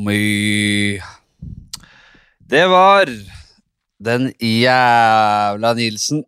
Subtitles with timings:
[0.00, 1.00] me.
[2.48, 3.10] Det var
[4.00, 6.22] den jævla Nilsen.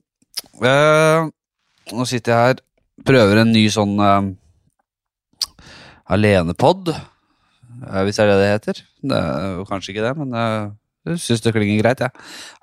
[0.61, 1.30] Uh,
[1.92, 2.61] nå sitter jeg her,
[3.06, 4.29] prøver en ny sånn uh,
[6.12, 8.84] alenepod, uh, hvis det er det det heter.
[9.00, 10.68] Det er jo kanskje ikke det, men uh,
[11.09, 12.04] jeg syns det klinger greit.
[12.04, 12.12] Ja.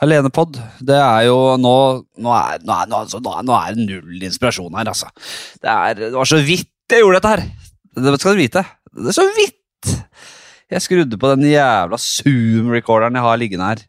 [0.05, 1.77] Alenepod, det er jo nå
[2.21, 5.09] Nå er, nå, er, nå, altså, nå er det null inspirasjon her, altså.
[5.57, 7.47] Det, er, det var så vidt jeg gjorde dette her.
[7.97, 8.61] Det skal du vite.
[8.93, 9.56] Det er så vidt
[10.71, 13.83] jeg skrudde på den jævla Zoom-recorderen jeg har liggende her,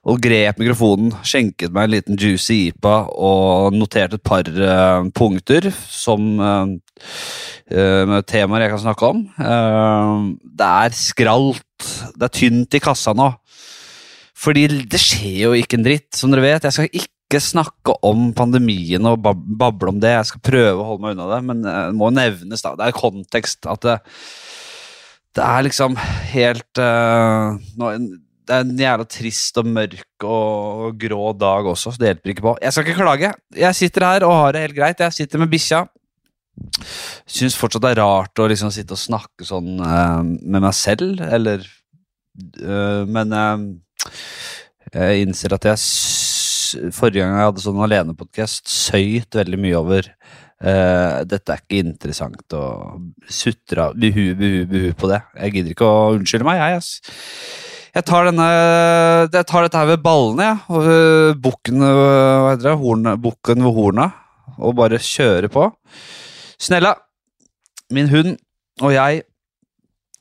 [0.00, 5.68] og grep mikrofonen, skjenket meg en liten juicy IPA og noterte et par uh, punkter
[5.92, 9.20] som uh, temaer jeg kan snakke om.
[9.38, 11.84] det er skralt.
[12.16, 13.28] Det er tynt i kassa nå.
[14.40, 16.66] Fordi det skjer jo ikke en dritt, som dere vet.
[16.66, 20.16] Jeg skal ikke snakke om pandemien og bab bable om det.
[20.16, 22.72] Jeg skal prøve å holde meg unna det, men det må nevnes, da.
[22.80, 23.98] Det er kontekst at det
[25.36, 25.94] det er liksom
[26.32, 27.92] helt uh, nå,
[28.48, 32.46] Det er en jævla trist og mørk og grå dag også, så det hjelper ikke
[32.48, 32.56] på.
[32.64, 33.32] Jeg skal ikke klage.
[33.62, 35.04] Jeg sitter her og har det helt greit.
[35.06, 35.84] Jeg sitter med bikkja.
[37.30, 41.22] Syns fortsatt det er rart å liksom sitte og snakke sånn uh, med meg selv,
[41.22, 41.62] eller
[42.64, 43.36] uh, Men
[44.90, 50.10] jeg innser at jeg forrige gang jeg hadde sånn alenepodkast, søyt veldig mye over
[50.60, 52.64] Uh, dette er ikke interessant å
[53.32, 55.22] sutre buhu, buhu, buhu på det.
[55.40, 56.80] Jeg gidder ikke å unnskylde meg, jeg.
[56.82, 56.90] Ass.
[57.90, 58.48] Jeg tar, denne,
[59.32, 60.58] jeg tar dette her ved ballene, jeg.
[62.60, 62.74] Ja.
[62.78, 64.10] Horn, bukken ved horna.
[64.60, 65.64] Og bare kjøre på.
[66.60, 66.92] Snella,
[67.90, 68.36] min hund
[68.84, 69.24] og jeg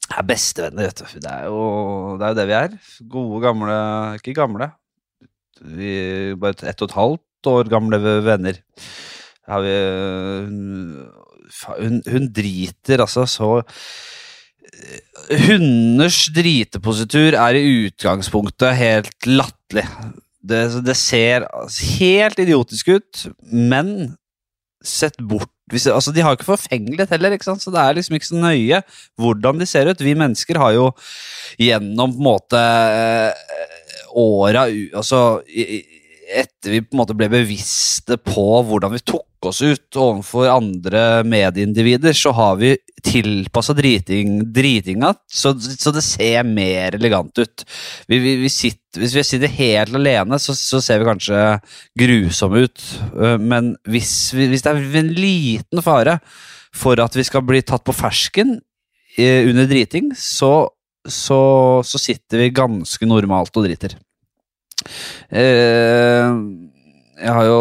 [0.09, 1.19] er bestevenner, vet du.
[1.21, 2.75] Det er, jo, det er jo det vi er.
[3.11, 3.77] Gode, gamle
[4.17, 4.71] Ikke gamle.
[5.59, 8.59] Vi er bare ett og et halvt år gamle venner.
[9.49, 9.75] Vi,
[11.79, 13.51] hun, hun, driter altså så
[15.49, 19.83] Hunders dritepositur er i utgangspunktet helt latterlig.
[20.39, 21.47] Det, det, ser
[21.99, 24.13] helt idiotisk ut, men
[24.85, 28.39] sett bort altså De har ikke forfengelighet heller, ikke så det er liksom ikke så
[28.39, 28.79] nøye
[29.21, 30.01] hvordan de ser ut.
[30.01, 30.87] Vi mennesker har jo
[31.61, 32.61] gjennom på en måte
[34.17, 34.65] åra
[34.97, 35.41] Altså
[36.29, 41.23] etter vi på en måte ble bevisste på hvordan vi tok oss ut overfor andre
[41.27, 42.73] medieindivider, så har vi
[43.05, 47.63] tilpassa driting, dritinga så, så, det ser mer elegant ut.
[48.11, 51.43] Vi, vi, vi sitter, hvis vi sitter helt alene, så, så, ser vi kanskje
[51.99, 52.83] grusomme ut.
[53.15, 56.19] Øh, men hvis, hvis, det er en liten fare
[56.75, 60.67] for at vi skal bli tatt på fersken øh, under driting, så,
[61.07, 63.97] så sitter vi ganske normalt og driter.
[65.29, 66.29] Eh,
[67.19, 67.59] jeg har jo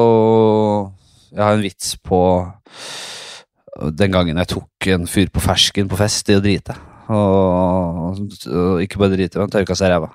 [1.34, 2.20] Jeg har en vits på
[3.94, 6.74] den gangen jeg tok en fyr på fersken på fest i å drite.
[7.14, 8.18] Og,
[8.50, 10.08] og ikke bare drite, men tørka seg ræva.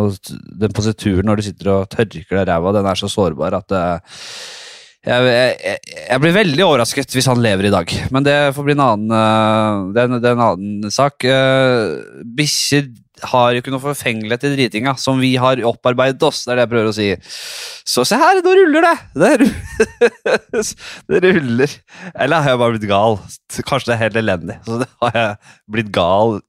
[0.00, 0.16] Og
[0.62, 3.82] den posituren når du sitter og tørker deg ræva, den er så sårbar at det,
[5.00, 8.74] jeg, jeg, jeg, blir veldig overrasket hvis han lever i dag, men det får bli
[8.76, 11.24] en annen, uh, det, det er en annen sak.
[11.24, 12.90] Uh, Bikkjer
[13.32, 16.44] har jo ikke noe forfengelighet i dritinga, som vi har opparbeidet oss.
[16.44, 17.08] Det er det jeg prøver å si.
[17.94, 18.94] Så se her, nå ruller det!
[19.20, 19.50] Det,
[21.10, 21.74] det ruller.
[22.14, 23.18] Eller har jeg bare blitt gal?
[23.68, 24.56] Kanskje det er helt elendig.
[24.66, 26.40] Så har jeg blitt gal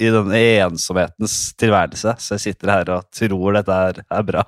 [0.00, 2.16] i den ensomhetens tilværelse.
[2.18, 4.44] Så jeg sitter her og tror dette er bra,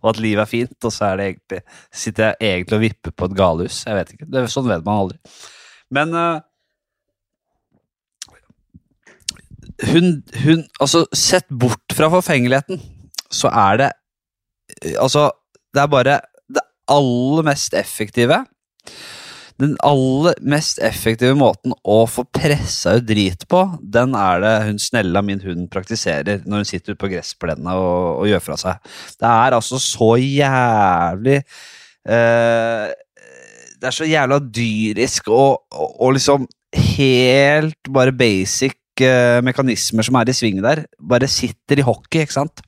[0.00, 1.62] og at livet er fint, og så er det egentlig,
[2.02, 3.82] sitter jeg egentlig og vipper på et galehus.
[3.86, 4.30] Jeg vet ikke.
[4.30, 5.20] Det, sånn vet man aldri.
[5.94, 6.40] Men uh,
[9.88, 12.80] hun, hun Altså, sett bort fra forfengeligheten,
[13.30, 13.90] så er det
[15.00, 15.30] Altså,
[15.74, 16.20] det er bare
[16.50, 18.44] det aller mest effektive
[19.60, 24.78] Den aller mest effektive måten å få pressa ut drit på, den er det hun
[24.80, 28.94] Snella, min hund, praktiserer når hun sitter ute på gressplenen og, og, gjør fra seg.
[29.20, 31.36] Det er altså så jævlig
[32.08, 32.86] eh,
[33.76, 36.48] Det er så jævla dyrisk og, og, og liksom
[36.96, 38.79] helt bare basic
[39.46, 42.64] mekanismer som er i sving der, bare sitter i hockey, ikke sant?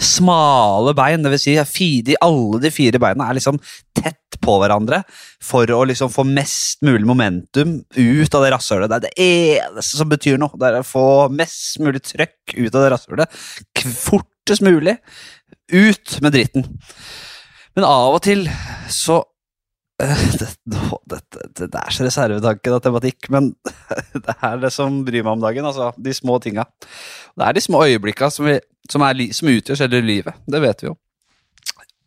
[0.00, 3.58] Smale bein, vil si alle de fire beina er liksom
[3.96, 5.00] tett på hverandre
[5.42, 8.90] for å liksom få mest mulig momentum ut av det rasshølet.
[8.90, 10.52] Det er det eneste som betyr noe.
[10.60, 13.38] Det er å få mest mulig trøkk ut av det rasshølet.
[14.04, 14.98] Fortest mulig
[15.72, 16.68] ut med dritten.
[17.74, 18.44] Men av og til
[18.92, 19.22] så
[19.94, 21.18] det, det,
[21.54, 23.52] det, det, er så reservetanke, da, tematikk, men
[24.26, 25.66] det er det som bryr meg om dagen.
[25.68, 26.66] altså De små tinga.
[27.38, 28.58] Det er de små øyeblikka som, vi,
[28.90, 30.40] som, er, som utgjør selve livet.
[30.50, 30.96] Det vet vi jo.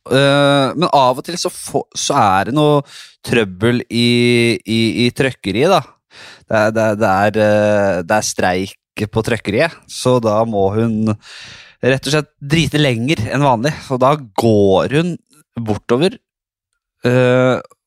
[0.07, 2.79] Uh, men av og til så, få, så, er det noe
[3.27, 4.09] trøbbel i,
[4.63, 5.81] i, i trøkkeriet, da.
[6.47, 7.39] Det er, det, er,
[8.07, 11.11] det er, streik på trøkkeriet, så da må hun
[11.83, 13.73] rett og slett drite lenger enn vanlig.
[13.93, 15.11] Og da går hun
[15.67, 16.15] bortover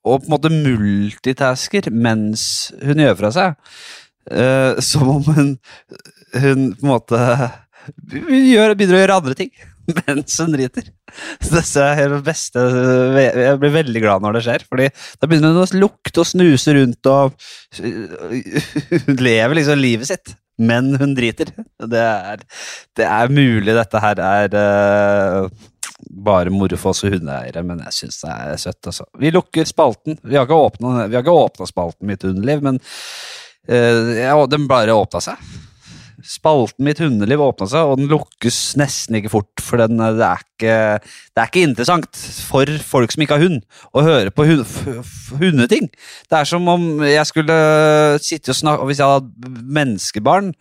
[0.06, 2.44] og på en måte multitasker mens
[2.81, 3.75] hun gjør fra seg.
[4.31, 5.50] Uh, som om hun,
[6.37, 7.20] hun på en måte
[8.12, 9.50] gjør, begynner å gjøre andre ting
[10.02, 10.91] mens hun driter.
[11.43, 12.62] Det er det beste
[13.19, 16.76] Jeg blir veldig glad når det skjer, Fordi da begynner hun å lukte og snuse
[16.76, 17.35] rundt og
[19.08, 21.50] Hun lever liksom livet sitt, men hun driter.
[21.81, 22.44] Det er,
[22.99, 25.69] det er mulig dette her er uh,
[26.11, 28.82] bare moro for oss hundeeiere, men jeg syns det er søtt.
[28.91, 29.06] Altså.
[29.20, 30.19] Vi lukker spalten.
[30.23, 35.50] Vi har ikke åpna spalten Mitt hundeliv, men uh, ja, den bare åpna seg.
[36.26, 39.64] Spalten Mitt hundeliv åpna seg, og den lukkes nesten ikke fort.
[39.64, 43.61] For den, det, er ikke, det, er ikke, interessant for folk som ikke har hund,
[43.96, 44.64] å høre på hund,
[45.41, 45.91] hundeting.
[46.29, 47.61] Det er som om jeg skulle
[48.25, 50.55] sitte og snakke Hvis jeg hadde menneskebarn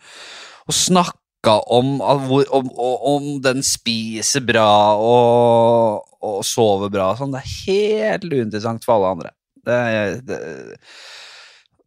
[0.70, 7.32] og snakka om, om, om, den spiser bra og, og sover bra sånn.
[7.32, 9.32] Det er helt uinteressant for alle andre.
[9.64, 9.78] Det,
[10.28, 10.40] det,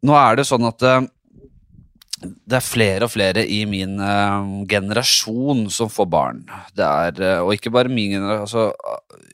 [0.06, 1.06] nå er det sånn at eh,
[2.24, 6.44] det er flere og flere i min uh, generasjon som får barn.
[6.76, 8.72] Det er, uh, og ikke bare min generasjon.
[8.72, 9.24] Altså,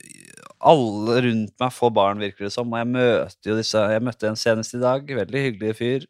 [0.71, 2.69] alle rundt meg får barn, virker det som.
[2.69, 5.07] Og jeg møter jo disse Jeg møtte en senest i dag.
[5.21, 6.09] Veldig hyggelig fyr.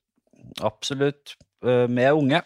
[0.65, 1.35] Absolutt.
[1.63, 2.41] Uh, med unge.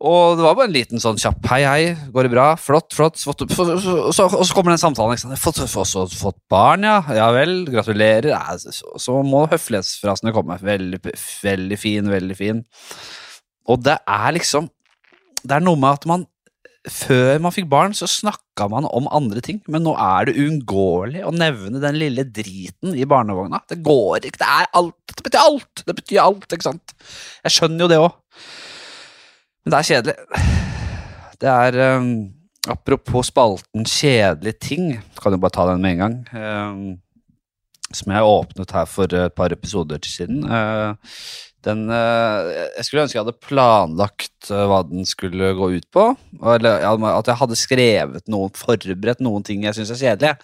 [0.00, 1.80] Og det var bare en liten sånn kjapp hei, hei,
[2.14, 2.46] går det bra?
[2.56, 3.20] Flott, flott.
[3.20, 3.44] For,
[3.74, 5.12] og, så, og så kommer den samtalen.
[5.12, 5.42] Ikke sant?
[5.42, 7.02] Fått, fått, fått, barn, ja.
[7.16, 8.32] Ja vel, gratulerer.
[8.62, 10.56] Så, så, må høflighetsfrasene komme.
[10.64, 11.02] Veldig,
[11.44, 12.64] veldig fin, veldig fin.
[13.68, 14.70] Og det er liksom
[15.44, 16.24] Det er noe med at man
[16.88, 21.26] før man fikk barn, så snakka man om andre ting, men nå er det uunngåelig
[21.28, 23.60] å nevne den lille driten i barnevogna.
[23.68, 24.40] Det går ikke.
[24.40, 25.12] Det er alt.
[25.12, 25.84] Det betyr alt.
[25.84, 26.94] Det betyr alt, ikke sant?
[27.44, 28.16] Jeg skjønner jo det òg.
[29.64, 30.16] Men det er kjedelig.
[31.40, 32.12] Det er um,
[32.68, 36.16] Apropos spalten kjedelige ting, kan jo bare ta den med en gang.
[36.36, 36.82] Um,
[37.90, 40.44] som jeg åpnet her for et par episoder til siden.
[40.44, 40.92] Uh,
[41.64, 46.04] den uh, Jeg skulle ønske jeg hadde planlagt uh, hva den skulle gå ut på.
[46.52, 50.36] Eller at jeg hadde skrevet noe, forberedt noen ting jeg syns er kjedelige,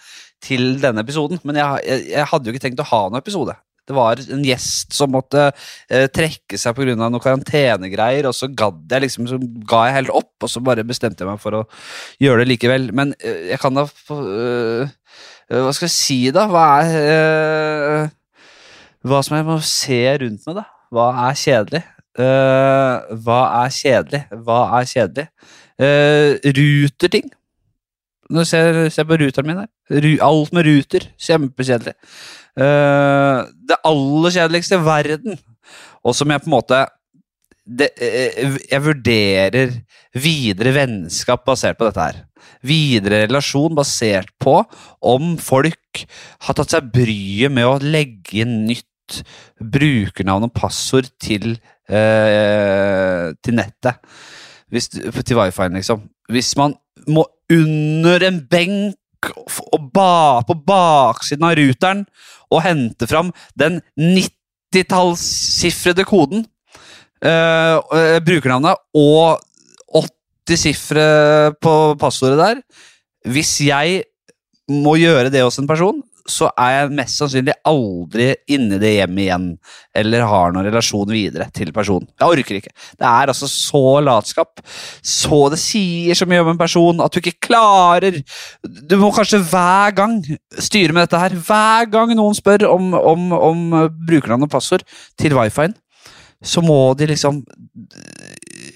[0.43, 1.41] til denne episoden.
[1.45, 3.55] Men jeg, jeg, jeg hadde jo ikke tenkt å ha noen episode.
[3.87, 6.95] Det var en gjest som måtte eh, trekke seg pga.
[6.99, 9.39] noen karantenegreier, og så jeg liksom, så
[9.69, 11.65] ga jeg helt opp, og så bare bestemte jeg meg for å
[12.23, 12.89] gjøre det likevel.
[12.95, 14.95] Men eh, jeg kan da øh,
[15.47, 16.47] Hva skal jeg si, da?
[16.51, 18.09] Hva er øh,
[19.07, 20.67] Hva som jeg må se rundt meg, da?
[20.91, 21.85] Hva er kjedelig?
[22.17, 24.23] Hva er kjedelig?
[24.43, 25.27] Hva er kjedelig?
[25.77, 27.27] Uh, ruterting.
[28.33, 30.07] Nå ser jeg på ruteren min her.
[30.25, 31.05] Alt med ruter.
[31.21, 31.93] Kjempekjedelig.
[32.57, 35.37] Uh, det aller kjedeligste i verden,
[36.01, 36.85] og som jeg på en måte
[37.67, 39.73] det, eh, Jeg vurderer
[40.15, 42.21] videre vennskap basert på dette her.
[42.63, 44.61] Videre relasjon basert på
[45.03, 46.05] om folk
[46.47, 49.21] har tatt seg bryet med å legge inn nytt
[49.59, 51.57] brukernavn og passord til,
[51.89, 53.99] eh, til nettet.
[54.71, 56.09] Hvis, til wifi-en, liksom.
[56.31, 56.75] Hvis man
[57.07, 58.95] må under en benk
[59.25, 62.05] og ba, på baksiden av ruteren
[62.53, 63.27] og hente fram
[63.59, 66.45] den 90-tallssifrede koden,
[67.25, 67.77] uh,
[68.23, 69.39] brukernavnet, og
[70.47, 71.07] 80 sifre
[71.63, 72.61] på passordet der.
[73.27, 74.03] Hvis jeg
[74.71, 78.91] må gjøre det hos en person, så er jeg mest sannsynlig aldri inne i det
[78.97, 79.47] hjemmet igjen.
[79.95, 82.07] Eller har noen relasjon videre til personen.
[82.19, 82.73] Jeg orker ikke.
[82.99, 84.61] Det er altså så latskap.
[85.01, 88.19] Så det sier så mye om en person at du ikke klarer
[88.61, 90.19] Du må kanskje hver gang
[90.59, 91.35] styre med dette her.
[91.47, 93.67] Hver gang noen spør om, om, om
[94.07, 94.85] brukernavn og passord
[95.19, 95.75] til wifien,
[96.43, 97.41] så må de liksom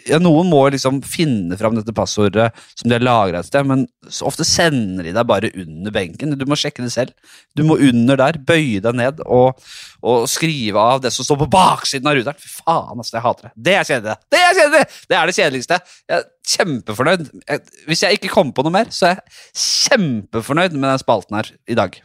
[0.09, 3.85] ja, Noen må liksom finne fram dette passordet som de har lagra et sted, men
[4.25, 6.35] ofte sender de deg bare under benken.
[6.39, 7.13] Du må sjekke det selv.
[7.57, 9.59] Du må under der, bøye deg ned og,
[10.01, 12.41] og skrive av det som står på baksiden av ruteren.
[12.41, 13.53] Fy faen, altså, jeg hater det.
[13.69, 14.17] Det er kjedelig!
[14.31, 14.85] Det er kjedelig!
[15.11, 15.81] Det er det kjedeligste.
[16.09, 17.27] Jeg er kjempefornøyd.
[17.45, 21.39] Jeg, hvis jeg ikke kommer på noe mer, så er jeg kjempefornøyd med den spalten
[21.39, 22.01] her i dag.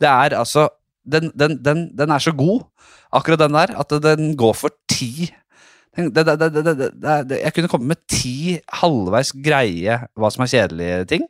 [0.00, 0.70] Det er altså
[1.04, 2.62] Den, den, den, den er så god,
[3.12, 5.28] akkurat den der, at den går for ti
[5.94, 6.90] det, det,
[7.28, 11.26] det, jeg kunne komme med ti halvveis greie hva som er kjedelige ting,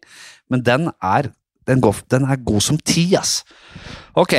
[0.52, 1.28] men den er,
[1.68, 3.42] den, går, den er god som ti, ass.
[4.16, 4.37] Ok.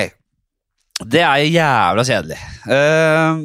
[1.06, 2.40] Det er jævla kjedelig.
[2.66, 3.44] Uh,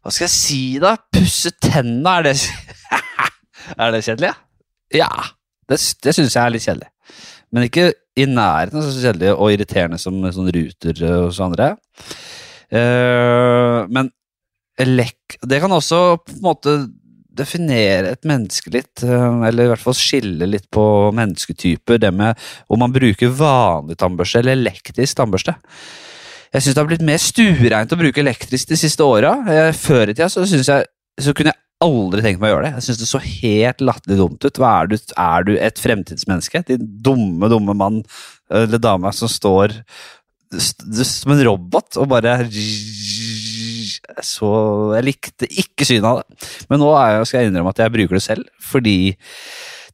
[0.00, 0.96] hva skal jeg si, da?
[1.14, 2.36] Pusse tenna, er det
[3.80, 4.32] Er det kjedelig?
[4.94, 5.10] Ja.
[5.70, 6.90] Det, det syns jeg er litt kjedelig.
[7.54, 11.72] Men ikke i nærheten så kjedelig og irriterende som sånn ruter hos andre.
[12.70, 14.10] Uh, men
[14.80, 15.38] elek...
[15.42, 16.74] Det kan også på en måte
[17.40, 20.84] definere et menneske litt, eh, eller i hvert fall skille litt på
[21.16, 25.54] mennesketyper, det med om man bruker vanlig tannbørste eller elektrisk tannbørste.
[26.50, 29.36] Jeg syns det har blitt mer stuereint å bruke elektrisk de siste åra.
[29.46, 32.72] Eh, Før i tida så, så kunne jeg aldri tenkt meg å gjøre det.
[32.76, 34.58] Jeg syns det så helt latterlig dumt ut.
[34.58, 36.64] Er, du, er du et fremtidsmenneske?
[36.68, 38.02] Din dumme, dumme mann
[38.50, 39.78] eller dame som står
[40.58, 42.32] som en robot og bare
[44.24, 44.50] så
[44.96, 46.48] Jeg likte ikke synet av det.
[46.70, 48.96] Men nå jeg, skal jeg innrømme at jeg bruker det selv, fordi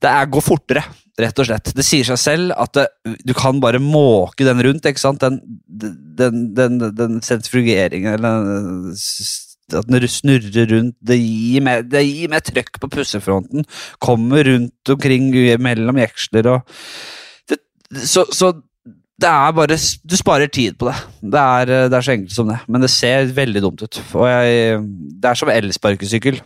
[0.02, 0.82] det er, går fortere,
[1.16, 1.72] rett og slett.
[1.76, 2.86] Det sier seg selv at det,
[3.24, 5.24] du kan bare måke den rundt, ikke sant?
[5.24, 8.44] Den, den, den, den sentrifugeringen, eller
[9.74, 13.66] at den snurrer rundt, det gir mer, det gir mer trøkk på pussefronten,
[14.02, 16.76] kommer rundt omkring mellom jeksler og
[17.50, 17.58] det,
[18.06, 18.52] så, så
[19.22, 20.96] det er bare Du sparer tid på det.
[21.32, 22.58] Det er, det er så enkelt som det.
[22.68, 24.02] Men det ser veldig dumt ut.
[24.14, 24.82] Og jeg,
[25.22, 26.42] det er som elsparkesykkel.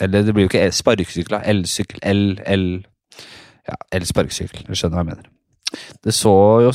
[0.00, 1.40] Eller det blir jo ikke el- sparkesykkel, da.
[1.50, 2.02] Elsykkel.
[2.06, 2.68] El, el
[3.68, 4.62] Ja, elsparkesykkel.
[4.68, 5.26] Du skjønner hva jeg mener.
[6.04, 6.30] Det, så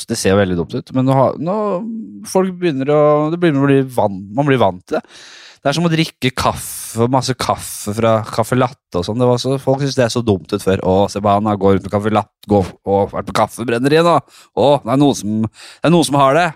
[0.10, 1.56] det ser veldig dumt ut, men nå, nå
[2.30, 3.00] folk begynner å
[3.34, 5.02] det begynner å bli vant, Man blir vant til det.
[5.64, 9.22] Det er som å drikke kaffe, masse kaffe fra caffè latte og sånn.
[9.40, 10.82] Så, folk syns det er så dumt ut før.
[10.84, 12.50] Å, se på han, går rundt med caffè latte,
[12.84, 14.18] og vært på kaffebrenneriet nå.
[14.60, 16.50] Å, det er, noen som, det er noen som har det.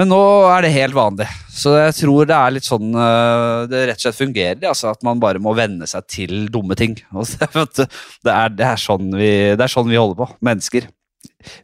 [0.00, 1.26] Men nå er det helt vanlig.
[1.52, 4.62] Så jeg tror det er litt sånn øh, Det rett og slett fungerer.
[4.70, 6.96] Altså, at man bare må venne seg til dumme ting.
[8.24, 9.28] Det er, det, er sånn vi,
[9.58, 10.88] det er sånn vi holder på, mennesker.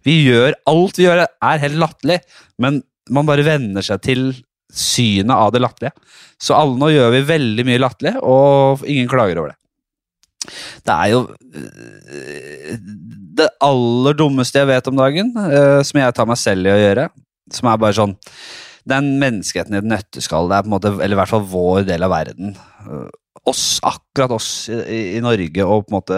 [0.05, 2.21] Vi gjør Alt vi gjør, er helt latterlig,
[2.61, 4.29] men man bare venner seg til
[4.73, 5.95] synet av det latterlige.
[6.41, 9.61] Så alle nå gjør vi veldig mye latterlig, og ingen klager over det.
[10.87, 12.77] Det er jo øh,
[13.37, 16.79] det aller dummeste jeg vet om dagen, øh, som jeg tar meg selv i å
[16.81, 17.09] gjøre,
[17.53, 18.17] som er bare sånn
[18.87, 21.87] Den menneskeheten i et nøtteskall, det er på en måte, eller i hvert fall vår
[21.89, 22.53] del av verden.
[22.87, 23.09] Øh,
[23.47, 26.17] Oss, akkurat oss i- i Norge og på en måte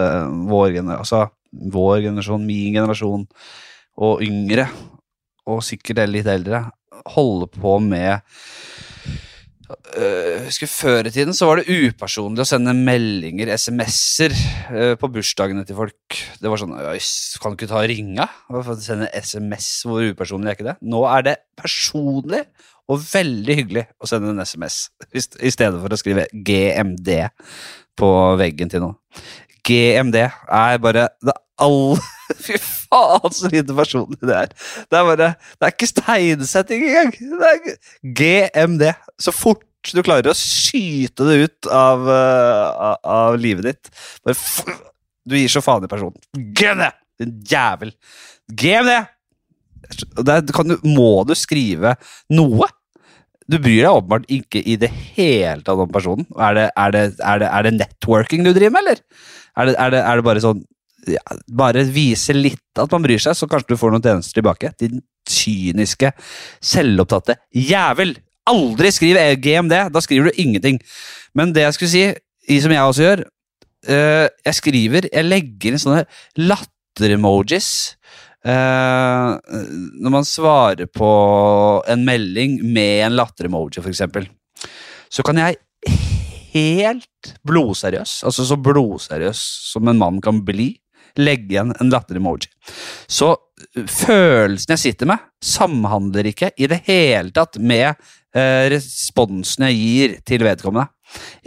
[0.49, 3.27] vår, altså, vår generasjon, min generasjon
[4.01, 4.65] og yngre,
[5.45, 6.63] og sikkert litt eldre,
[7.05, 8.19] holder på med
[9.69, 14.33] Øh, husker Før i tiden så var det upersonlig å sende meldinger, SMS-er,
[14.73, 16.17] uh, på bursdagene til folk.
[16.41, 18.25] Det var sånn Kan du ikke ta og ringe?
[18.81, 20.77] Sende SMS, hvor upersonlig er ikke det?
[20.89, 22.41] Nå er det personlig
[22.89, 27.11] og veldig hyggelig å sende en SMS, i stedet for å skrive GMD
[27.99, 28.09] på
[28.41, 28.97] veggen til noen.
[29.69, 31.97] GMD er bare det all...
[32.45, 34.51] Fy faen, så lite personlig det er.
[34.85, 37.15] Det er bare Det er ikke tegnsetting engang!
[37.41, 38.85] Det er GMD.
[39.21, 43.91] Så fort du klarer å skyte det ut av, uh, av, livet ditt
[44.27, 44.35] bare
[45.23, 46.19] Du gir så faen i personen.
[46.35, 46.89] GMD!
[47.19, 47.93] Din jævel.
[48.49, 48.93] GMD!
[50.21, 51.95] Der du, må du skrive
[52.35, 52.67] noe.
[53.49, 56.27] Du bryr deg åpenbart ikke i det hele tatt om personen.
[56.37, 59.01] Er det, er det, er det, er det networking du driver med, eller?
[59.57, 60.61] Er er det, er det bare sånn
[61.07, 64.73] ja, Bare vise litt at man bryr seg, så kanskje du får noen tjenester tilbake.
[64.79, 66.11] Din kyniske,
[66.63, 68.17] selvopptatte jævel!
[68.49, 69.75] Aldri skriv GMD!
[69.93, 70.79] Da skriver du ingenting.
[71.37, 72.05] Men det jeg skulle si,
[72.49, 73.19] i som jeg også gjør
[73.93, 76.05] eh, Jeg skriver Jeg legger inn sånne
[76.39, 77.69] latter-emojis.
[78.39, 79.55] Eh,
[79.99, 81.11] når man svarer på
[81.91, 84.29] en melding med en latter-emoji, eksempel,
[85.11, 85.59] så kan jeg
[86.53, 89.41] helt blodseriøs, altså så blodseriøs
[89.73, 90.71] som en mann kan bli,
[91.17, 92.49] legge igjen en latter-emoji.
[93.09, 93.33] Så
[93.75, 100.15] følelsen jeg sitter med, samhandler ikke i det hele tatt med eh, responsen jeg gir
[100.27, 100.89] til vedkommende.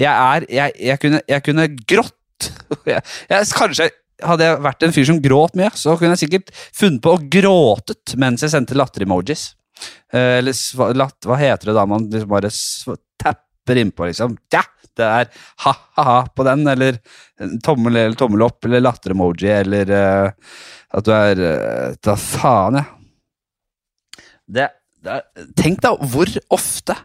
[0.01, 2.51] Jeg er Jeg, jeg, kunne, jeg kunne grått.
[2.91, 3.91] jeg, kanskje
[4.23, 7.23] hadde jeg vært en fyr som gråt mye, så kunne jeg sikkert funnet på å
[7.33, 9.53] gråtet mens jeg sendte latter-emojis.
[10.13, 12.53] Eh, eller latt, hva heter det da man liksom bare
[13.23, 14.37] tapper innpå, liksom?
[14.53, 14.63] Ja,
[14.99, 15.31] det er
[15.65, 16.99] ha-ha-ha på den, eller
[17.65, 20.59] tommel eller tommel opp, eller latter-emoji, eller uh,
[20.93, 22.89] at du er uh, Da faen, jeg.
[24.53, 24.69] Det,
[25.03, 26.97] det er, tenk da hvor ofte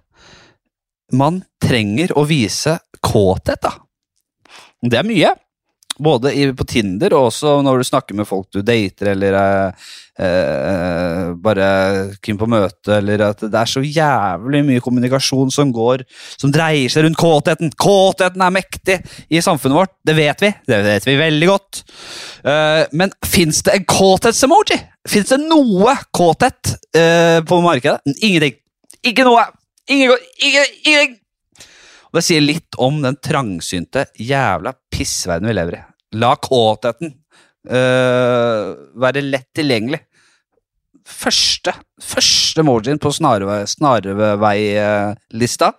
[1.16, 3.78] man trenger å vise kåthet, da.
[4.84, 5.32] Det er mye.
[6.00, 9.88] Både i, på Tinder og også når du snakker med folk du dater, eller eh,
[10.22, 11.70] eh, bare
[12.24, 16.06] keen på møte, eller at det er så jævlig mye kommunikasjon som går
[16.38, 17.74] Som dreier seg rundt kåtheten.
[17.80, 19.00] Kåtheten er mektig
[19.30, 20.54] i samfunnet vårt, det vet vi.
[20.70, 21.84] Det vet vi veldig godt.
[22.46, 24.80] Eh, men fins det en kåthetsemoji?
[25.08, 28.02] Fins det noe kåthet eh, på markedet?
[28.22, 28.60] Ingenting.
[29.08, 29.46] Ikke noe!
[29.88, 30.14] Ingen,
[30.44, 31.24] ingen, ingenting!
[32.08, 35.82] Og det sier litt om den trangsynte jævla pissverdenen vi lever i.
[36.22, 37.12] La kåtheten
[37.68, 40.00] uh, være lett tilgjengelig.
[41.08, 41.74] Første,
[42.04, 45.72] første emojien på snarvei- snarveilista.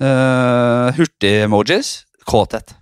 [0.00, 2.00] Uh, Hurtig-emojis.
[2.26, 2.72] kåthet.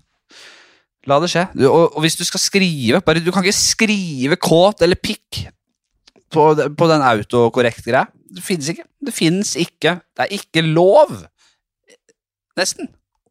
[1.10, 1.48] La det skje.
[1.58, 5.48] Du, og, og hvis du skal skrive bare, Du kan ikke skrive kåt eller pikk
[6.32, 6.44] på,
[6.78, 8.06] på den autokorrekt-greia.
[8.32, 8.86] Det finnes ikke.
[9.02, 9.96] Det finnes ikke.
[10.14, 11.10] Det er ikke lov,
[12.58, 12.88] nesten,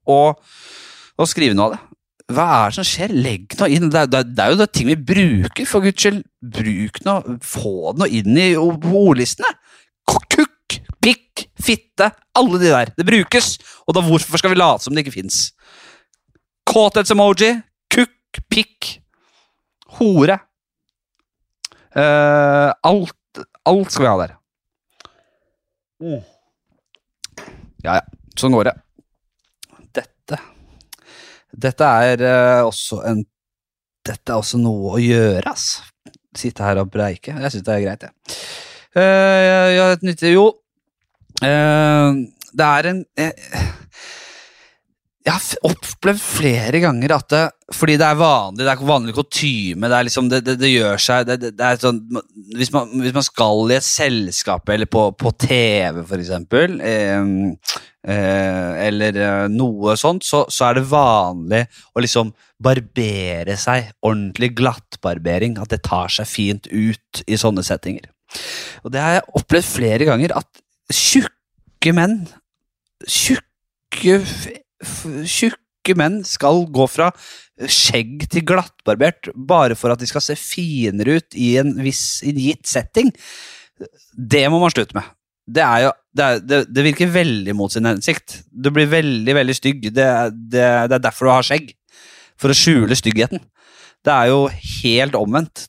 [0.10, 1.82] å skrive noe av det.
[2.32, 3.14] Hva er det som skjer?
[3.26, 3.90] Legg noe inn.
[3.92, 6.22] Det er, det det er jo det ting vi bruker, for guds skyld.
[6.58, 9.52] Bruk noe, få noe inn i ordlistene.
[10.08, 12.94] Kukk, pikk, fitte, alle de der.
[12.98, 13.56] Det brukes.
[13.88, 15.44] Og da hvorfor skal vi late som det ikke fins?
[16.72, 17.54] Kåthetsemoji,
[17.92, 18.94] kukk, pikk,
[20.00, 20.40] hore.
[21.92, 24.38] Uh, alt, alt skal vi ha der.
[27.84, 28.04] Ja, ja.
[28.40, 28.78] Sånn går det.
[31.52, 33.24] Dette er eh, også en
[34.08, 35.84] Dette er også noe å gjøre, ass.
[36.34, 37.36] Sitte her og breike.
[37.38, 38.38] Jeg syns det er greit, jeg.
[38.98, 40.48] Uh, ja, et nytt Jo.
[41.44, 42.18] uh,
[42.52, 43.52] det er en eh,
[45.22, 47.42] Jeg har opplevd flere ganger at det
[47.78, 51.30] Fordi det er vanlig, det er vanlig kutyme, det, liksom, det, det, det gjør seg
[51.30, 52.02] det, er sånn,
[52.58, 57.30] hvis, man, hvis man skal i et selskap eller på, på TV, for eksempel, eh,
[58.12, 61.62] eh, eller eh, noe sånt, så, så er det vanlig
[61.96, 63.92] å liksom barbere seg.
[64.04, 65.58] Ordentlig glattbarbering.
[65.62, 68.10] At det tar seg fint ut i sånne settinger.
[68.84, 72.24] Og det har jeg opplevd flere ganger, at tjukke menn
[73.10, 74.20] Tjukke
[74.82, 77.12] Tjukke menn skal gå fra
[77.70, 82.66] skjegg til glattbarbert bare for at de skal se finere ut i en viss gitt
[82.70, 83.12] setting.
[84.14, 85.10] Det må man slutte med.
[85.52, 88.42] Det, jo, det, er, det, det virker veldig mot sin hensikt.
[88.50, 89.90] Du blir veldig veldig stygg.
[89.94, 91.74] Det er derfor du har skjegg.
[92.42, 93.42] For å skjule styggheten.
[94.02, 94.46] Det er jo
[94.82, 95.68] helt omvendt.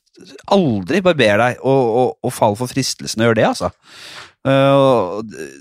[0.54, 3.73] Aldri barber deg og, og, og fall for fristelsen å gjøre det, altså.
[4.42, 5.20] Uh,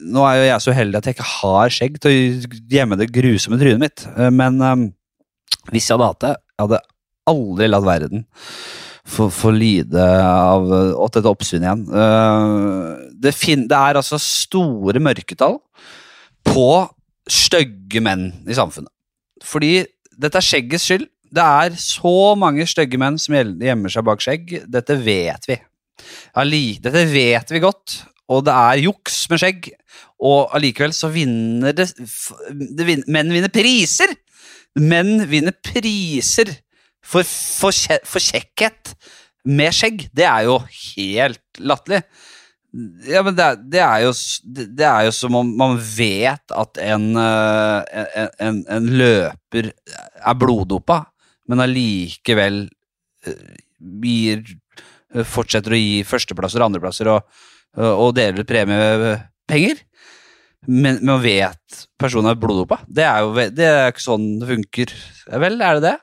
[0.09, 3.11] nå er jo jeg så heldig at jeg ikke har skjegg til å gjemme det
[3.13, 4.87] grusomme trynet mitt, Uh, men um,
[5.69, 6.79] hvis jeg hadde hatt det, jeg hadde
[7.29, 8.25] aldri latt verden
[9.05, 11.83] få, lide av åt dette oppsynet igjen.
[11.91, 13.35] Uh, det,
[13.69, 15.59] det er altså store mørketall
[16.47, 16.67] på
[17.29, 18.91] stygge menn i samfunnet.
[19.45, 19.83] Fordi
[20.21, 21.07] dette er skjeggets skyld.
[21.31, 24.57] Det er så mange stygge menn som gjemmer seg bak skjegg.
[24.69, 25.57] Dette vet vi.
[26.41, 29.69] Alli, dette vet vi godt, og det er juks med skjegg.
[30.21, 34.13] Og allikevel så vinner det, det vinner, Menn vinner priser!
[34.79, 36.53] Menn vinner priser
[37.03, 37.75] for, for,
[38.07, 38.93] for kjekkhet
[39.51, 40.05] med skjegg.
[40.15, 42.03] Det er jo helt latterlig.
[43.09, 44.11] Ja, men det, er- det, er jo,
[44.79, 50.37] det, er jo som om man vet at en, eh, en, en, en løper er
[50.39, 51.01] bloddopa,
[51.51, 52.61] men allikevel
[53.27, 53.57] eh,
[54.05, 54.45] gir
[55.27, 57.25] fortsetter å gi førsteplasser og andreplasser og,
[57.77, 59.81] og deler ut premiepenger.
[60.69, 62.81] Men man vet personen er bloddopa.
[62.85, 64.93] Det er jo det er ikke sånn det funker.
[65.41, 65.97] Vel, er det det?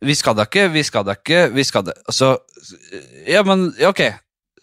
[0.00, 2.30] Vi skal da ikke Vi skal da ikke Vi skal da Altså
[3.28, 4.00] Ja, men ok.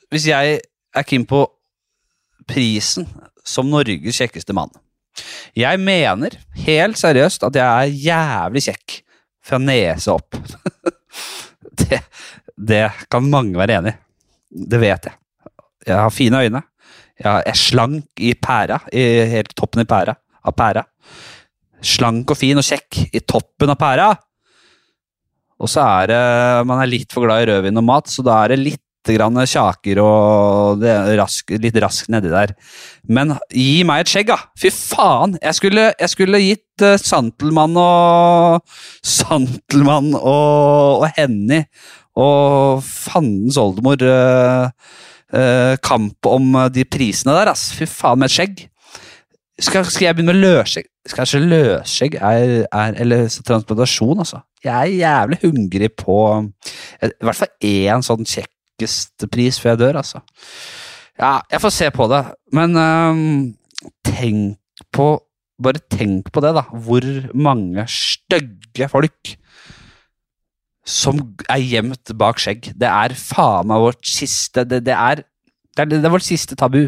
[0.09, 1.43] Hvis jeg er keen på
[2.49, 3.05] prisen
[3.45, 4.73] som Norges kjekkeste mann
[5.57, 8.97] Jeg mener helt seriøst at jeg er jævlig kjekk
[9.47, 10.35] fra nese opp.
[11.79, 12.01] det,
[12.59, 13.99] det kan mange være enig i.
[14.73, 15.15] Det vet jeg.
[15.87, 16.61] Jeg har fine øyne.
[17.17, 20.13] Jeg er slank i pæra, i helt toppen i pæra,
[20.45, 20.83] av pæra.
[21.81, 24.09] Slank og fin og kjekk i toppen av pæra.
[25.57, 28.43] Og så er det Man er litt for glad i rødvin og mat, så da
[28.43, 32.53] er det litt grann kjaker og det rask, litt rask nedi der.
[33.07, 34.37] Men gi meg et skjegg, da!
[34.59, 35.37] Fy faen!
[35.41, 38.59] Jeg skulle, jeg skulle gitt uh, Santelmann og
[39.05, 41.63] Santelmann og, og Henny
[42.17, 44.67] og fandens oldemor uh,
[45.83, 47.69] kamp om uh, de prisene der, ass.
[47.75, 48.65] Fy faen, med et skjegg.
[49.57, 50.89] Skal, skal jeg begynne med løsskjegg?
[51.07, 54.41] jeg løsskjegg er, er Eller transplantasjon, altså.
[54.63, 56.17] Jeg er jævlig hungrig på
[57.01, 60.21] eh, i hvert fall én sånn kjekkeste pris før jeg dør, altså.
[61.17, 62.21] Ja, jeg får se på det,
[62.53, 63.23] men um,
[64.05, 64.59] tenk
[64.93, 65.15] på
[65.57, 66.67] Bare tenk på det, da.
[66.69, 67.01] Hvor
[67.33, 69.31] mange stygge folk
[70.87, 71.19] som
[71.51, 72.71] er gjemt bak skjegg.
[72.79, 75.23] Det er faen meg vårt siste Det, det, er,
[75.75, 76.85] det, er, det er vårt siste tabu.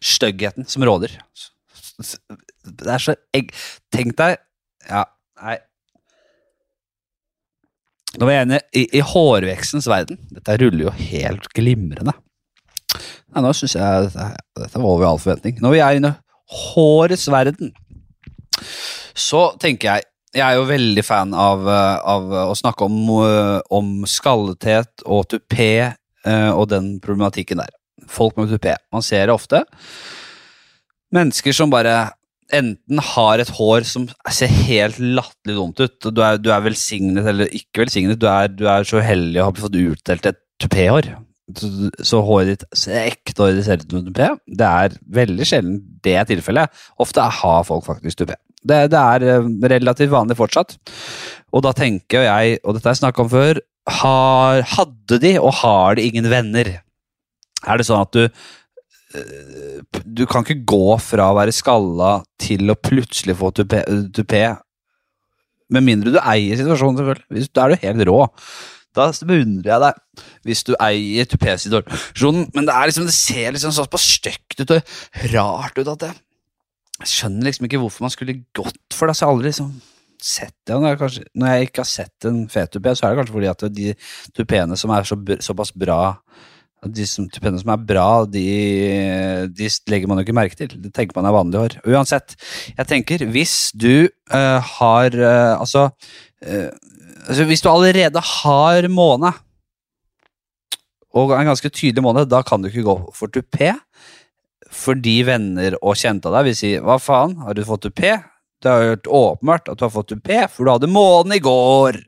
[0.00, 1.12] Styggheten som råder.
[2.64, 3.52] Det er så egg...
[3.94, 4.40] Tenk deg
[4.88, 5.04] Ja,
[5.42, 5.58] nei
[8.18, 10.20] Nå er jeg enig i, i hårvekstens verden.
[10.30, 12.12] Dette ruller jo helt glimrende.
[12.94, 14.26] Nei, nå syns jeg dette,
[14.60, 15.56] dette var over all forventning.
[15.58, 17.72] Når vi er inne i hårets verden,
[19.18, 23.60] så tenker jeg Jeg er jo veldig fan av, eh, av å snakke om, eh,
[23.70, 25.94] om skallethet og tupé
[26.26, 27.70] eh, og den problematikken der.
[28.08, 28.74] Folk med tupé.
[28.92, 29.62] Man ser det ofte.
[31.14, 32.12] Mennesker som bare
[32.52, 37.26] enten har et hår som ser helt latterlig dumt ut, du er, du er velsignet
[37.30, 41.12] eller ikke velsignet, du er, du er så heldig å ha fått utdelt et tupéhår.
[41.54, 41.68] Så,
[42.00, 44.30] så håret ditt ser ekte håret ser ut som tupé.
[44.48, 46.84] Det er veldig sjelden det tilfellet.
[47.00, 48.38] Ofte har folk faktisk tupé.
[48.64, 50.76] Det, det er eh, relativt vanlig fortsatt.
[51.54, 53.60] Og da tenker jeg, og dette har jeg snakka om før,
[54.00, 56.70] har, hadde de og har de ingen venner?
[57.64, 62.72] Er det sånn at du eh, Du kan ikke gå fra å være skalla til
[62.72, 64.44] å plutselig få tupé,
[65.72, 67.50] med mindre du eier situasjonen, selvfølgelig.
[67.56, 68.18] Da er du helt rå.
[68.94, 73.72] Da beundrer jeg deg hvis du eier tupé-situasjonen, men det, er liksom, det ser liksom
[73.74, 74.92] såpass stygt ut og
[75.32, 76.20] rart ut at jeg,
[77.00, 79.16] jeg skjønner liksom ikke hvorfor man skulle gått for det.
[79.16, 79.70] Så jeg har aldri liksom
[80.24, 80.74] sett det.
[80.74, 83.36] Når jeg, kanskje, når jeg ikke har sett en fet tupé, så er det kanskje
[83.36, 83.94] fordi at de
[84.36, 86.02] tupeene som er så, såpass bra
[86.92, 88.44] de som, tupeene som er bra, de,
[89.56, 90.74] de, legger man jo ikke merke til.
[90.82, 91.76] Det tenker man er vanlig hår.
[91.88, 92.36] Uansett,
[92.74, 95.88] jeg tenker hvis du uh, har uh, altså,
[96.44, 96.68] uh,
[97.24, 99.32] altså Hvis du allerede har måne,
[101.14, 103.70] og en ganske tydelig måne, da kan du ikke gå for tupé.
[104.74, 108.22] Fordi venner og kjente av deg vil si 'hva faen, har du fått tupé?'
[108.62, 111.38] Det har jo vært åpenbart at du har fått tupé, for du hadde månen i
[111.38, 111.98] går.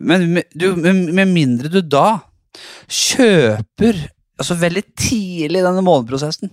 [0.00, 2.20] Men du, med mindre du da
[2.90, 6.50] kjøper altså veldig tidlig i denne måneprosessen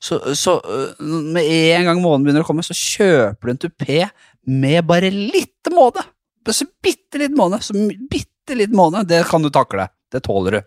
[0.00, 0.62] så, så,
[1.00, 4.00] med en gang månen begynner å komme, så kjøper du en tupé
[4.48, 6.04] med bare litt måne.
[6.48, 7.58] Så bitte litt måne.
[7.64, 7.74] Så
[8.10, 9.88] bitte litt måne, det kan du takle.
[10.12, 10.60] Det tåler du.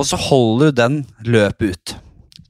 [0.00, 1.96] Og så holder du den løpet ut.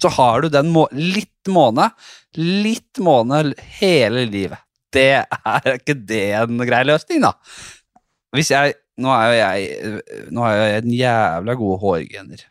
[0.01, 1.91] Så har du den må litt måne,
[2.39, 3.43] litt måne
[3.81, 4.63] hele livet.
[4.91, 7.35] Det er ikke det en grei løsning, da?
[8.37, 12.43] Hvis jeg Nå er jo jeg Nå har jeg en jævla gode hårgener.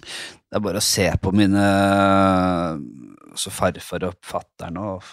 [0.00, 1.64] Det er bare å se på mine
[3.38, 5.04] så farfar og fatter'n og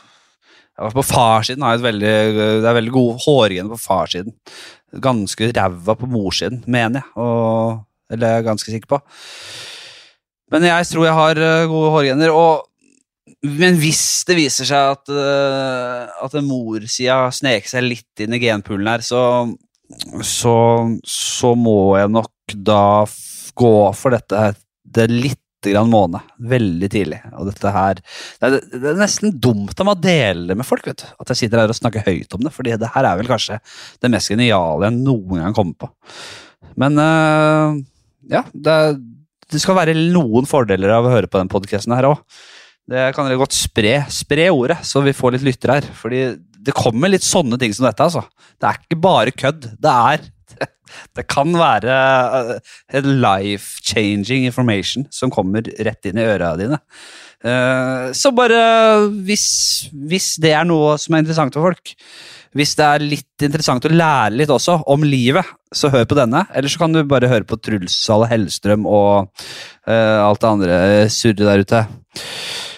[0.78, 2.14] på farssiden har jeg et veldig,
[2.62, 4.36] det er veldig gode hårgener på farssiden.
[5.02, 7.10] Ganske ræva på morssiden, mener jeg.
[7.18, 7.80] Og,
[8.14, 9.00] eller jeg er ganske sikker på.
[10.54, 12.34] Men jeg tror jeg har eh, gode hårgener.
[12.36, 12.68] Og,
[13.48, 18.90] men hvis det viser seg at, uh, at morsida sneker seg litt inn i genpoolen
[18.90, 19.22] her, så,
[20.26, 20.56] så,
[21.04, 22.86] så må jeg nok da
[23.58, 24.58] gå for dette her.
[24.88, 26.24] det er litt grann måned.
[26.38, 27.20] Veldig tidlig.
[27.36, 30.68] Og dette her det er, det er, nesten dumt av meg å dele det med
[30.68, 30.86] folk.
[30.88, 31.08] vet du.
[31.20, 32.54] At jeg sitter her og snakker høyt om det.
[32.56, 33.60] fordi det her er vel kanskje
[34.02, 35.92] det mest geniale jeg noen gang kommer på.
[36.80, 37.78] Men uh,
[38.32, 38.78] ja, det,
[39.52, 42.24] det, skal være noen fordeler av å høre på den podkasten her òg.
[42.88, 44.00] Det kan dere godt spre.
[44.14, 45.90] Spre ordet, så vi får litt lyttere her.
[45.96, 46.24] fordi
[46.68, 48.04] det kommer litt sånne ting som dette.
[48.04, 48.24] altså.
[48.60, 49.70] Det er ikke bare kødd.
[49.80, 50.26] Det er
[51.18, 51.96] det kan være
[52.98, 56.80] en life-changing information som kommer rett inn i øra dine.
[57.46, 58.62] Uh, så bare
[59.28, 59.48] hvis,
[59.94, 61.94] hvis, det er noe som er interessant for folk,
[62.58, 66.44] hvis det er litt interessant å lære litt også om livet, så hør på denne.
[66.58, 69.30] Eller så kan du bare høre på Truls Hall Hellstrøm og
[69.88, 70.80] uh, alt det andre
[71.14, 71.84] surret der ute.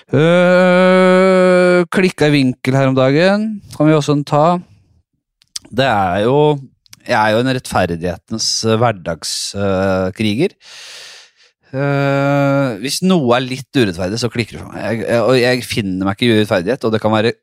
[0.10, 4.60] Uh, klikka i vinkel her om dagen, kan vi også ta.
[5.70, 6.58] Det er jo
[7.10, 10.54] jeg er jo en rettferdighetens uh, hverdagskriger.
[11.70, 14.84] Uh, hvis noe er litt urettferdig, så klikker det for meg.
[14.84, 17.36] Jeg, jeg, jeg finner meg ikke i urettferdighet, og det kan være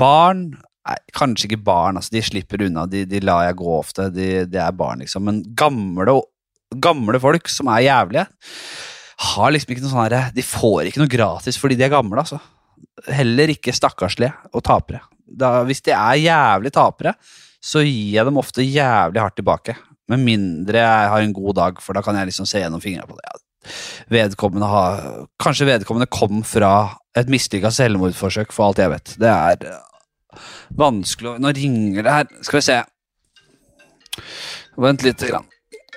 [0.00, 0.46] barn
[0.84, 4.10] Nei, kanskje ikke barn, altså, de slipper unna, de, de lar jeg gå ofte.
[4.12, 5.24] De, de, er barn, liksom.
[5.24, 6.18] Men gamle,
[6.84, 8.26] gamle folk som er jævlige,
[9.24, 12.20] har liksom ikke noe sånn herre De får ikke noe gratis fordi de er gamle,
[12.20, 12.40] altså.
[13.08, 15.00] Heller ikke stakkarslige og tapere.
[15.24, 17.14] Da, hvis de er jævlig tapere,
[17.64, 19.78] så gir jeg dem ofte jævlig hardt tilbake.
[20.12, 23.08] Med mindre jeg har en god dag, for da kan jeg liksom se gjennom fingrene
[23.08, 23.40] på det.
[24.12, 25.00] Vedkommende har,
[25.40, 26.74] kanskje vedkommende kom fra
[27.16, 29.14] et mislykka selvmordsforsøk, for alt jeg vet.
[29.22, 29.78] Det er
[30.78, 32.28] vanskelig å Nå ringer det her.
[32.46, 32.78] Skal vi se.
[34.84, 35.48] Vent lite grann.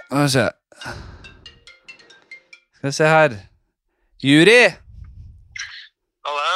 [0.07, 0.47] Skal vi se.
[2.77, 3.37] Skal vi se her.
[4.23, 4.61] Juri!
[6.27, 6.51] Halla.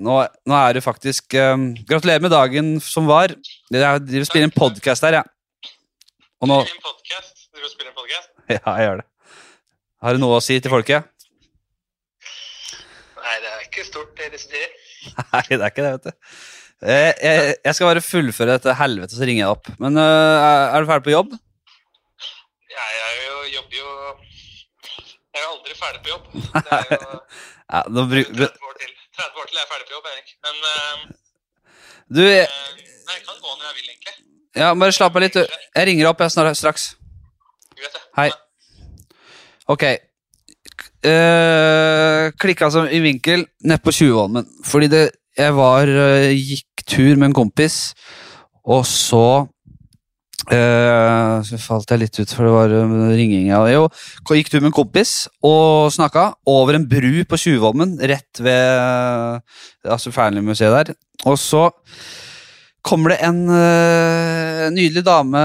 [0.00, 0.16] Nå,
[0.48, 3.34] nå, er du faktisk um, Gratulerer med dagen som var.
[3.72, 5.24] Jeg driver og spiller en podkast her, jeg.
[5.24, 5.36] Ja.
[6.40, 6.68] Og nå Du
[7.68, 8.30] spiller en podkast?
[8.50, 9.06] Ja, jeg gjør det.
[10.00, 11.04] Har du noe å si til folket?
[13.20, 14.72] Nei, det er ikke stort, det disse tider.
[15.34, 16.32] Nei, det er ikke det, vet du.
[16.80, 19.68] Jeg, jeg, jeg, skal bare fullføre dette helvete, så ringer jeg opp.
[19.82, 21.34] Men uh, er du ferdig på jobb?
[22.72, 23.90] Ja, jeg jo, jobber jo
[25.36, 26.24] Jeg er jo aldri ferdig på jobb.
[27.70, 28.94] Det er jo ja, 30 år til.
[29.20, 30.32] 30 år til jeg er ferdig på jobb, Erik.
[30.46, 31.04] Men uh,
[32.16, 34.16] Du jeg, uh, Nei, jeg kan gå når jeg vil, egentlig.
[34.56, 35.36] Ja, Bare slapp av litt.
[35.36, 36.94] Jeg ringer opp jeg snart, straks.
[38.16, 38.30] Hei.
[39.70, 39.84] Ok.
[41.04, 44.48] Uh, klikka altså i vinkel nedpå på 20-volmen.
[44.64, 45.06] Fordi det
[45.38, 47.80] jeg var eh, gikk tur med en kompis,
[48.64, 49.48] og så
[50.48, 53.50] Uh, så falt jeg litt ut, for det var eh, ringing.
[53.70, 53.84] Jo,
[54.32, 59.44] gikk tur med en kompis og snakka over en bru på Tjuvholmen, rett ved
[59.84, 60.96] altså Fearnley-museet der.
[61.28, 61.68] Og så
[62.82, 65.44] kommer det en uh, nydelig dame,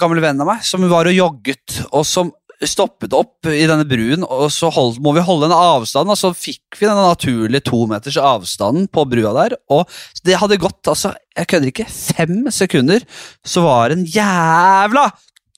[0.00, 2.32] gammel venn av meg, som var og jogget, og som
[2.70, 6.10] stoppet opp i denne bruen, og så hold, må vi holde en avstand.
[6.10, 9.58] Og så fikk vi den naturlige to meters avstanden på brua der.
[9.74, 9.84] Og
[10.26, 13.06] det hadde gått altså, jeg kødder ikke, fem sekunder,
[13.46, 15.08] så var en jævla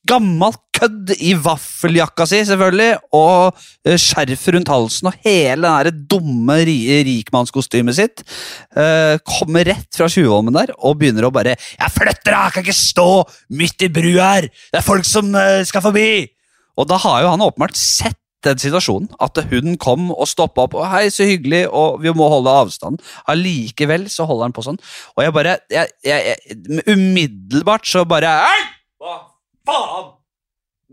[0.06, 6.58] gammel kødd i vaffeljakka si, selvfølgelig, og skjerfet skjerf rundt halsen og hele det dumme
[6.68, 8.22] ri rikmannskostymet sitt.
[8.76, 12.44] eh, kommer rett fra Tjuvholmen der og begynner å bare 'Jeg flytter deg!
[12.44, 14.42] Jeg kan ikke stå midt i brua her!
[14.72, 16.35] Det er folk som eh, skal forbi!'
[16.76, 19.08] Og da har jo han åpenbart sett den situasjonen.
[19.22, 20.74] At hun kom og stoppa opp.
[20.74, 22.98] og 'Hei, så hyggelig', og vi må holde avstand.
[23.28, 24.78] Allikevel så holder han på sånn.
[25.16, 28.60] Og jeg bare jeg, jeg, jeg, Umiddelbart så bare Hei!
[29.00, 29.16] Hva
[29.66, 30.12] faen?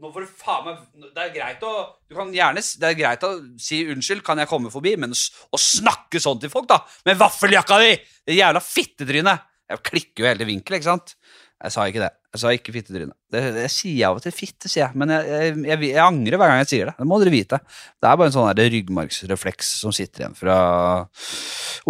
[0.02, 0.78] Nå får du faen meg
[1.14, 1.74] Det er greit å
[2.10, 5.58] du kan gjerne, Det er greit å si 'unnskyld, kan jeg komme forbi', men å
[5.58, 6.84] snakke sånn til folk, da!
[7.06, 7.98] Med vaffeljakka di!
[8.26, 9.40] Det jævla fittetryne!
[9.70, 11.16] Jeg klikker jo hele vinkelen, ikke sant?
[11.64, 12.10] Jeg sa ikke det.
[12.34, 13.14] Jeg sa ikke fittetryne.
[13.32, 14.34] Det, det sier jeg av og til.
[14.36, 14.98] Fitte, sier jeg.
[15.00, 16.96] Men jeg, jeg, jeg, jeg angrer hver gang jeg sier det.
[16.98, 17.60] Det må dere vite.
[17.64, 20.58] Det er bare en sånn ryggmargsrefleks som sitter igjen fra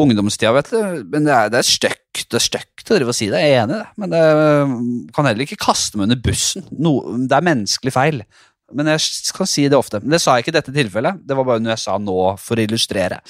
[0.03, 0.79] ungdomstida, vet du.
[1.09, 2.25] Men det er, det er støkt.
[2.29, 3.41] det er støkt å drive og si det.
[3.41, 3.91] Jeg er enig i det.
[4.03, 4.23] Men det
[5.17, 6.67] kan heller ikke kaste meg under bussen.
[6.77, 8.21] No, det er menneskelig feil.
[8.77, 10.03] Men jeg kan si det ofte.
[10.03, 11.25] Men det sa jeg ikke i dette tilfellet.
[11.25, 13.23] Det var bare noe jeg sa nå for å illustrere.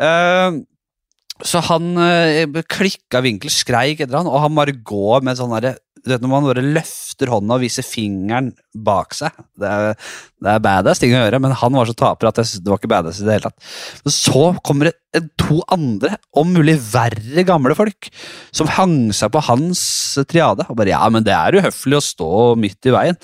[0.00, 0.60] Eh,
[1.46, 5.76] så han øh, klikka vinkel, skreik etter han, og han bare går med sånn derre
[6.04, 9.96] du vet Når man bare løfter hånda og viser fingeren bak seg Det er,
[10.40, 12.72] det er badass ting å gjøre, men han var så taper at jeg, synes det
[12.72, 13.66] var ikke badass i det hele tatt.
[14.06, 18.08] Men så kommer det eh, to andre, om mulig verre gamle folk,
[18.56, 19.82] som hang seg på hans
[20.30, 20.64] triade.
[20.70, 23.20] Og bare 'ja, men det er uhøflig å stå midt i veien'.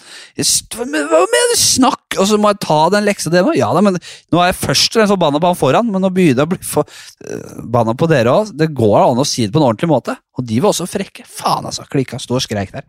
[0.77, 1.57] Hva mener du?
[1.63, 2.05] Snakk!
[2.21, 3.57] Og så må jeg ta den leksa di nå.
[3.57, 6.13] Ja da, men nå er jeg først og fremst forbanna på han foran, men nå
[6.13, 8.53] begynner jeg å bli forbanna på dere òg.
[8.53, 10.19] Det går an å si det på en ordentlig måte.
[10.37, 11.25] Og de var også frekke.
[11.29, 11.87] Faen, altså.
[11.91, 12.85] Klikka, sto og skreik der.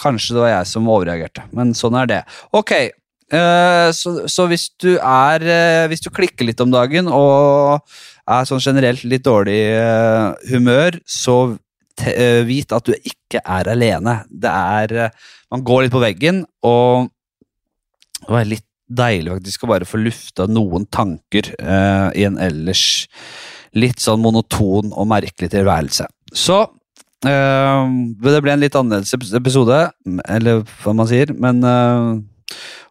[0.00, 2.20] Kanskje det var jeg som overreagerte, men sånn er det.
[2.56, 2.74] Ok,
[3.34, 7.84] uh, så, så hvis du er uh, Hvis du klikker litt om dagen og
[8.30, 11.56] er sånn generelt litt dårlig uh, humør, så
[12.48, 14.22] vit at du ikke er alene.
[14.32, 15.10] Det er
[15.52, 17.10] Man går litt på veggen, og
[18.22, 22.86] det var litt deilig faktisk å bare få lufta noen tanker i en ellers
[23.76, 26.08] litt sånn monoton og merkelig tilværelse.
[26.32, 26.62] Så
[27.28, 27.90] eh,
[28.24, 29.82] det ble en litt annerledes episode,
[30.28, 32.16] eller hva man sier, men uh,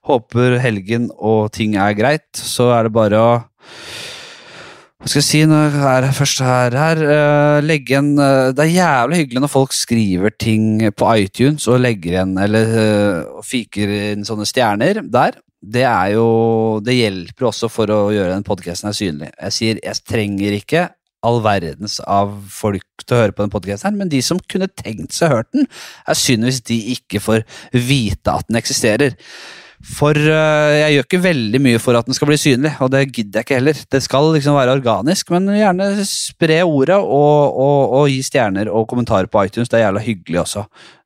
[0.10, 2.30] håper helgen og ting er greit.
[2.34, 3.34] Så er det bare å
[5.00, 8.66] hva skal jeg si når jeg er først her, her uh, legge en, uh, Det
[8.66, 13.94] er jævlig hyggelig når folk skriver ting på iTunes og legger igjen eller uh, fiker
[14.12, 15.40] inn sånne stjerner der.
[15.60, 16.28] Det er jo
[16.84, 19.32] Det hjelper også for å gjøre den podkasten synlig.
[19.40, 20.90] Jeg sier jeg trenger ikke
[21.26, 25.16] all verdens av folk til å høre på den podkasten, men de som kunne tenkt
[25.16, 25.68] seg hørt den,
[26.08, 29.18] er synd hvis de ikke får vite at den eksisterer.
[29.80, 33.06] For uh, jeg gjør ikke veldig mye for at den skal bli synlig, og det
[33.08, 33.78] gidder jeg ikke heller.
[33.96, 38.90] Det skal liksom være organisk, men gjerne spre ordet og, og, og gi stjerner og
[38.92, 39.72] kommentarer på iTunes.
[39.72, 40.66] Det er jævla hyggelig også.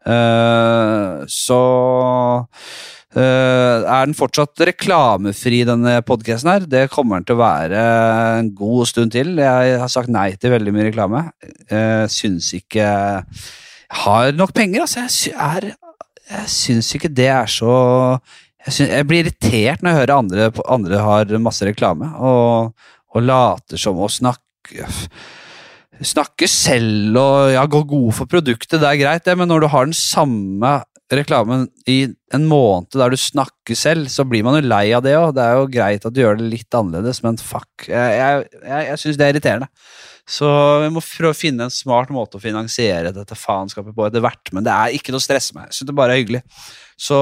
[0.10, 1.62] Uh, så
[3.20, 6.68] eh, er den fortsatt reklamefri, denne podkasten her?
[6.70, 7.84] Det kommer den til å være
[8.40, 9.36] en god stund til.
[9.42, 11.26] Jeg har sagt nei til veldig mye reklame.
[11.72, 15.04] Uh, syns ikke jeg har nok penger, altså.
[15.06, 15.70] Jeg, er,
[16.32, 17.76] jeg syns ikke det er så
[18.64, 22.74] jeg, syns, jeg blir irritert når jeg hører andre, andre har masse reklame, og,
[23.14, 24.88] og later som å snakke
[26.04, 29.68] Snakke selv og ja, gå god for produktet, det er greit, det, men når du
[29.72, 30.72] har den samme
[31.20, 31.98] reklamen i
[32.34, 35.34] en måned der du snakker selv, så blir man jo lei av det òg.
[35.38, 37.88] Det er jo greit at du gjør det litt annerledes, men fuck.
[37.88, 39.70] Jeg, jeg, jeg, syns det er irriterende.
[40.30, 40.48] Så
[40.86, 44.54] vi må prøve å finne en smart måte å finansiere dette faenskapet på etter hvert,
[44.56, 45.68] men det er ikke noe å stresse med.
[45.68, 46.44] Jeg syns det bare er hyggelig.
[46.96, 47.20] Så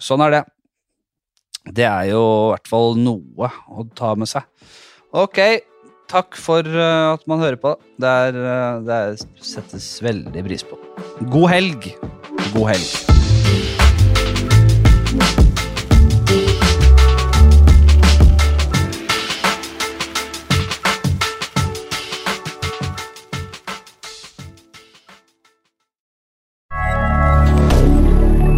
[0.00, 0.42] sånn er det.
[1.74, 4.44] Det er jo i hvert fall noe å ta med seg.
[5.14, 5.40] Ok,
[6.10, 7.74] takk for eh, at man hører på.
[8.00, 10.78] Det, er, eh, det er, settes veldig pris på.
[11.30, 11.90] God helg.
[12.54, 12.88] God helg.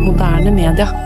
[0.06, 1.05] Moderne media.